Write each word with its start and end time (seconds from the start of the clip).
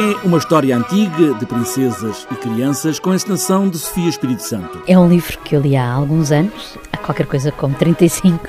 É 0.00 0.24
uma 0.24 0.38
história 0.38 0.76
antiga 0.76 1.34
de 1.34 1.44
princesas 1.44 2.24
e 2.30 2.34
crianças 2.36 3.00
com 3.00 3.10
a 3.10 3.16
encenação 3.16 3.68
de 3.68 3.78
Sofia 3.78 4.08
Espírito 4.08 4.44
Santo. 4.44 4.80
É 4.86 4.96
um 4.96 5.08
livro 5.08 5.36
que 5.40 5.56
eu 5.56 5.60
li 5.60 5.76
há 5.76 5.92
alguns 5.92 6.30
anos, 6.30 6.78
há 6.92 6.96
qualquer 6.98 7.26
coisa 7.26 7.50
como 7.50 7.74
35, 7.74 8.48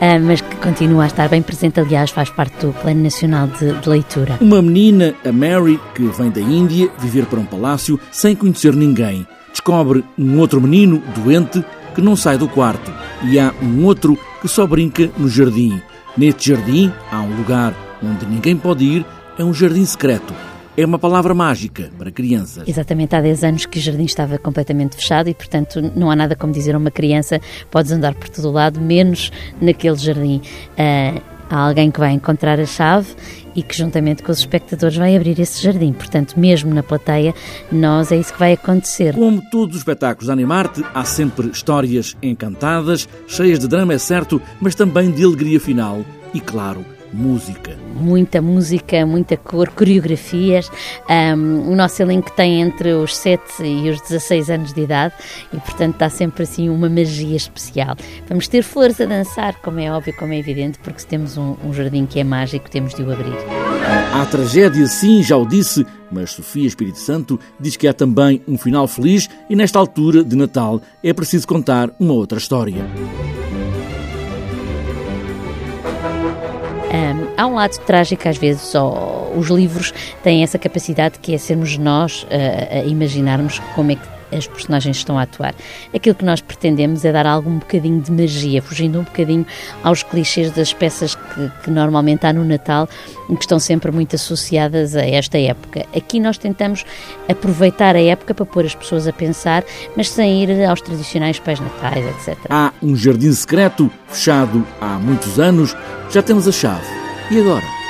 ah, 0.00 0.18
mas 0.18 0.40
que 0.40 0.56
continua 0.56 1.04
a 1.04 1.06
estar 1.06 1.28
bem 1.28 1.42
presente. 1.42 1.78
Aliás, 1.78 2.08
faz 2.08 2.30
parte 2.30 2.64
do 2.64 2.72
Plano 2.72 3.02
Nacional 3.02 3.46
de, 3.46 3.78
de 3.78 3.88
Leitura. 3.90 4.38
Uma 4.40 4.62
menina, 4.62 5.14
a 5.22 5.30
Mary, 5.30 5.78
que 5.94 6.02
vem 6.04 6.30
da 6.30 6.40
Índia 6.40 6.90
viver 6.98 7.26
para 7.26 7.40
um 7.40 7.44
palácio 7.44 8.00
sem 8.10 8.34
conhecer 8.34 8.74
ninguém. 8.74 9.26
Descobre 9.50 10.02
um 10.18 10.38
outro 10.38 10.62
menino 10.62 11.02
doente 11.14 11.62
que 11.94 12.00
não 12.00 12.16
sai 12.16 12.38
do 12.38 12.48
quarto 12.48 12.90
e 13.24 13.38
há 13.38 13.52
um 13.60 13.84
outro 13.84 14.18
que 14.40 14.48
só 14.48 14.66
brinca 14.66 15.10
no 15.18 15.28
jardim. 15.28 15.78
Neste 16.16 16.54
jardim 16.54 16.90
há 17.12 17.20
um 17.20 17.36
lugar 17.36 17.74
onde 18.02 18.24
ninguém 18.24 18.56
pode 18.56 18.82
ir, 18.82 19.04
é 19.38 19.44
um 19.44 19.52
jardim 19.52 19.84
secreto 19.84 20.32
é 20.76 20.84
uma 20.84 20.98
palavra 20.98 21.34
mágica 21.34 21.90
para 21.96 22.10
crianças. 22.10 22.68
Exatamente, 22.68 23.16
há 23.16 23.20
10 23.20 23.44
anos 23.44 23.66
que 23.66 23.78
o 23.78 23.80
jardim 23.80 24.04
estava 24.04 24.38
completamente 24.38 24.96
fechado 24.96 25.28
e, 25.28 25.34
portanto, 25.34 25.80
não 25.96 26.10
há 26.10 26.16
nada 26.16 26.36
como 26.36 26.52
dizer 26.52 26.74
a 26.74 26.78
uma 26.78 26.90
criança: 26.90 27.40
podes 27.70 27.92
andar 27.92 28.14
por 28.14 28.28
todo 28.28 28.48
o 28.48 28.52
lado, 28.52 28.80
menos 28.80 29.30
naquele 29.60 29.96
jardim. 29.96 30.42
Uh, 30.72 31.20
há 31.48 31.58
alguém 31.58 31.90
que 31.90 31.98
vai 31.98 32.12
encontrar 32.12 32.60
a 32.60 32.66
chave 32.66 33.08
e 33.54 33.62
que, 33.62 33.74
juntamente 33.74 34.22
com 34.22 34.30
os 34.30 34.38
espectadores, 34.38 34.96
vai 34.96 35.16
abrir 35.16 35.40
esse 35.40 35.62
jardim. 35.62 35.92
Portanto, 35.92 36.38
mesmo 36.38 36.74
na 36.74 36.82
plateia, 36.82 37.34
nós 37.72 38.12
é 38.12 38.16
isso 38.16 38.34
que 38.34 38.38
vai 38.38 38.52
acontecer. 38.52 39.14
Como 39.14 39.42
todos 39.50 39.76
os 39.76 39.80
espetáculos 39.80 40.26
da 40.26 40.34
Animarte, 40.34 40.84
há 40.94 41.04
sempre 41.04 41.48
histórias 41.48 42.14
encantadas, 42.22 43.08
cheias 43.26 43.58
de 43.58 43.66
drama, 43.66 43.94
é 43.94 43.98
certo, 43.98 44.42
mas 44.60 44.74
também 44.74 45.10
de 45.10 45.24
alegria 45.24 45.58
final 45.58 46.04
e, 46.34 46.40
claro, 46.40 46.84
música. 47.16 47.76
Muita 47.94 48.42
música, 48.42 49.04
muita 49.06 49.36
cor, 49.36 49.68
coreografias. 49.70 50.70
Um, 51.08 51.72
o 51.72 51.74
nosso 51.74 52.02
elenco 52.02 52.30
tem 52.32 52.60
entre 52.60 52.92
os 52.92 53.16
7 53.16 53.62
e 53.64 53.88
os 53.88 54.00
16 54.02 54.50
anos 54.50 54.72
de 54.72 54.82
idade 54.82 55.14
e, 55.52 55.56
portanto, 55.56 55.94
está 55.94 56.10
sempre 56.10 56.42
assim 56.42 56.68
uma 56.68 56.88
magia 56.88 57.36
especial. 57.36 57.96
Vamos 58.28 58.46
ter 58.46 58.62
flores 58.62 59.00
a 59.00 59.06
dançar, 59.06 59.54
como 59.62 59.80
é 59.80 59.90
óbvio, 59.90 60.14
como 60.16 60.32
é 60.32 60.38
evidente, 60.38 60.78
porque 60.78 61.00
se 61.00 61.06
temos 61.06 61.36
um, 61.36 61.56
um 61.64 61.72
jardim 61.72 62.06
que 62.06 62.20
é 62.20 62.24
mágico, 62.24 62.70
temos 62.70 62.94
de 62.94 63.02
o 63.02 63.10
abrir. 63.10 63.34
Há 64.12 64.26
tragédia, 64.26 64.86
sim, 64.86 65.22
já 65.22 65.36
o 65.36 65.46
disse, 65.46 65.86
mas 66.10 66.30
Sofia 66.30 66.66
Espírito 66.66 66.98
Santo 66.98 67.38
diz 67.58 67.76
que 67.76 67.88
há 67.88 67.94
também 67.94 68.42
um 68.46 68.58
final 68.58 68.86
feliz 68.86 69.28
e, 69.48 69.56
nesta 69.56 69.78
altura 69.78 70.22
de 70.22 70.36
Natal, 70.36 70.80
é 71.02 71.12
preciso 71.12 71.46
contar 71.46 71.90
uma 71.98 72.12
outra 72.12 72.38
história. 72.38 72.84
Há 77.36 77.46
um 77.46 77.54
lado 77.54 77.78
trágico, 77.84 78.28
às 78.28 78.38
vezes, 78.38 78.62
só 78.62 79.30
os 79.36 79.48
livros 79.48 79.92
têm 80.22 80.42
essa 80.42 80.58
capacidade 80.58 81.18
que 81.18 81.34
é 81.34 81.38
sermos 81.38 81.76
nós 81.76 82.22
uh, 82.24 82.26
a 82.82 82.84
imaginarmos 82.84 83.58
como 83.74 83.92
é 83.92 83.96
que 83.96 84.16
as 84.32 84.46
personagens 84.46 84.96
estão 84.96 85.18
a 85.18 85.22
atuar. 85.22 85.54
Aquilo 85.94 86.14
que 86.14 86.24
nós 86.24 86.40
pretendemos 86.40 87.04
é 87.04 87.12
dar 87.12 87.26
algum 87.26 87.58
bocadinho 87.58 88.00
de 88.00 88.10
magia, 88.10 88.60
fugindo 88.60 88.98
um 88.98 89.02
bocadinho 89.02 89.46
aos 89.82 90.02
clichês 90.02 90.50
das 90.50 90.72
peças 90.72 91.14
que, 91.14 91.50
que 91.64 91.70
normalmente 91.70 92.26
há 92.26 92.32
no 92.32 92.44
Natal, 92.44 92.88
que 93.26 93.34
estão 93.40 93.58
sempre 93.58 93.90
muito 93.90 94.16
associadas 94.16 94.96
a 94.96 95.04
esta 95.04 95.38
época. 95.38 95.86
Aqui 95.94 96.18
nós 96.18 96.38
tentamos 96.38 96.84
aproveitar 97.28 97.94
a 97.96 98.02
época 98.02 98.34
para 98.34 98.46
pôr 98.46 98.64
as 98.64 98.74
pessoas 98.74 99.06
a 99.06 99.12
pensar, 99.12 99.64
mas 99.96 100.10
sem 100.10 100.42
ir 100.42 100.64
aos 100.64 100.80
tradicionais 100.80 101.38
pais 101.38 101.60
natais, 101.60 102.04
etc. 102.06 102.36
Há 102.50 102.72
um 102.82 102.96
jardim 102.96 103.32
secreto 103.32 103.90
fechado 104.08 104.66
há 104.80 104.98
muitos 104.98 105.38
anos, 105.38 105.76
já 106.10 106.22
temos 106.22 106.48
a 106.48 106.52
chave. 106.52 107.05
E 107.28 107.38
agora? 107.40 107.85